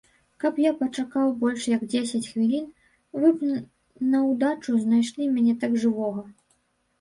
[0.43, 2.65] Каб я пачакаў больш як дзесяць хвілін,
[3.19, 3.51] вы б
[4.15, 6.27] наўдачу знайшлі мяне тут жывога.